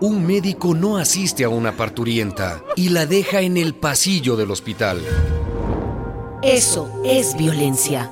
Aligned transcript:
un 0.00 0.26
médico 0.26 0.74
no 0.74 0.98
asiste 0.98 1.44
a 1.44 1.48
una 1.48 1.72
parturienta 1.72 2.62
y 2.76 2.90
la 2.90 3.06
deja 3.06 3.40
en 3.40 3.56
el 3.56 3.74
pasillo 3.74 4.36
del 4.36 4.50
hospital. 4.50 5.00
Eso 6.42 7.02
es 7.04 7.36
violencia. 7.36 8.10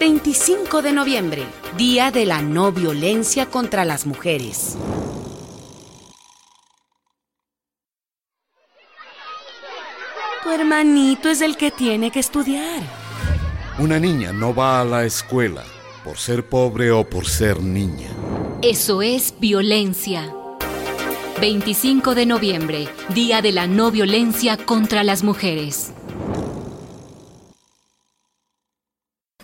25 0.00 0.80
de 0.80 0.92
noviembre, 0.92 1.44
Día 1.76 2.10
de 2.10 2.24
la 2.24 2.40
No 2.40 2.72
Violencia 2.72 3.46
contra 3.46 3.84
las 3.84 4.06
Mujeres. 4.06 4.76
Tu 10.42 10.50
hermanito 10.50 11.28
es 11.28 11.42
el 11.42 11.56
que 11.56 11.70
tiene 11.70 12.10
que 12.10 12.20
estudiar. 12.20 12.82
Una 13.78 13.98
niña 13.98 14.32
no 14.32 14.54
va 14.54 14.80
a 14.80 14.84
la 14.84 15.04
escuela 15.04 15.62
por 16.04 16.16
ser 16.16 16.48
pobre 16.48 16.90
o 16.90 17.04
por 17.04 17.26
ser 17.26 17.60
niña. 17.60 18.08
Eso 18.62 19.02
es 19.02 19.34
violencia. 19.38 20.34
25 21.40 22.16
de 22.16 22.26
noviembre, 22.26 22.88
Día 23.14 23.40
de 23.42 23.52
la 23.52 23.68
No 23.68 23.92
Violencia 23.92 24.56
contra 24.56 25.04
las 25.04 25.22
Mujeres. 25.22 25.92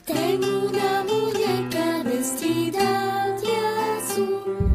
Tengo 0.05 0.71
una 0.71 1.05
muñeca 1.05 2.03
vestida 2.03 3.37
de 3.41 4.03
azul. 4.03 4.75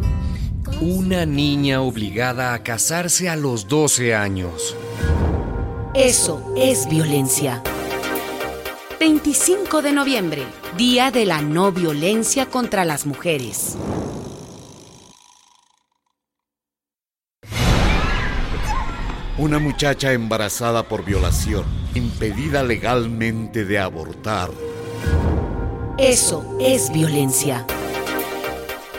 Una 0.80 1.26
niña 1.26 1.82
obligada 1.82 2.54
a 2.54 2.64
casarse 2.64 3.28
a 3.28 3.36
los 3.36 3.68
12 3.68 4.16
años. 4.16 4.78
Eso 5.94 6.54
es 6.56 6.88
violencia. 6.88 7.62
25 8.98 9.82
de 9.82 9.92
noviembre, 9.92 10.44
Día 10.78 11.12
de 11.12 11.26
la 11.26 11.42
No 11.42 11.74
Violencia 11.74 12.46
contra 12.46 12.86
las 12.86 13.06
Mujeres. 13.06 13.76
Una 19.40 19.58
muchacha 19.58 20.12
embarazada 20.12 20.84
por 20.84 21.06
violación, 21.06 21.64
impedida 21.96 22.62
legalmente 22.62 23.64
de 23.64 23.80
abortar. 23.80 24.52
Eso 25.98 26.58
es 26.60 26.92
violencia. 26.92 27.66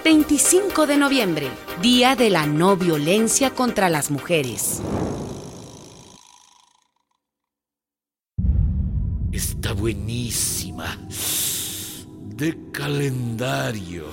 25 0.03 0.87
de 0.87 0.97
noviembre, 0.97 1.51
Día 1.83 2.17
de 2.17 2.31
la 2.31 2.47
No 2.47 2.75
Violencia 2.79 3.51
contra 3.51 3.91
las 3.91 4.11
Mujeres. 4.11 4.81
Está 9.31 9.75
buenísima. 9.75 10.97
De 12.35 12.57
calendario. 12.73 14.07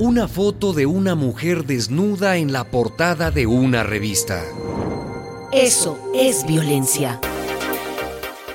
Una 0.00 0.26
foto 0.26 0.72
de 0.72 0.84
una 0.84 1.14
mujer 1.14 1.64
desnuda 1.64 2.38
en 2.38 2.52
la 2.52 2.64
portada 2.64 3.30
de 3.30 3.46
una 3.46 3.84
revista. 3.84 4.42
Eso 5.52 5.96
es 6.12 6.44
violencia. 6.44 7.20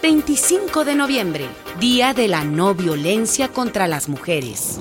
25 0.01 0.83
de 0.83 0.95
noviembre, 0.95 1.47
Día 1.79 2.13
de 2.13 2.27
la 2.27 2.43
No 2.43 2.75
Violencia 2.75 3.47
contra 3.47 3.87
las 3.87 4.09
Mujeres. 4.09 4.77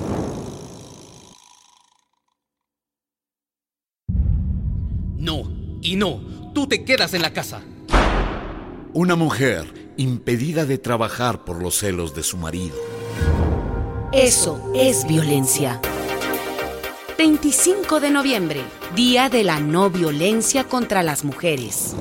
No, 5.18 5.44
y 5.80 5.94
no, 5.94 6.20
tú 6.52 6.66
te 6.66 6.84
quedas 6.84 7.14
en 7.14 7.22
la 7.22 7.32
casa. 7.32 7.62
Una 8.92 9.14
mujer 9.14 9.92
impedida 9.96 10.66
de 10.66 10.78
trabajar 10.78 11.44
por 11.44 11.62
los 11.62 11.78
celos 11.78 12.14
de 12.16 12.24
su 12.24 12.36
marido. 12.36 12.76
Eso 14.12 14.72
es 14.74 15.06
violencia. 15.06 15.80
25 17.20 18.00
de 18.00 18.10
noviembre, 18.10 18.62
Día 18.96 19.28
de 19.28 19.44
la 19.44 19.60
No 19.60 19.90
Violencia 19.90 20.64
contra 20.64 21.02
las 21.02 21.22
Mujeres. 21.22 21.94